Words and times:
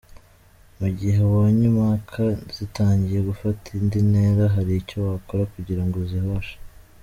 Mu 0.79 0.87
gihe 0.97 1.19
ubonye 1.27 1.63
impaka 1.71 2.23
zitangiye 2.55 3.19
gufata 3.29 3.65
indi 3.77 3.99
ntera, 4.09 4.43
hari 4.55 4.71
icyo 4.81 4.97
wakora 5.07 5.43
kugira 5.53 5.81
ngo 5.85 5.95
uzihoshe. 6.05 6.55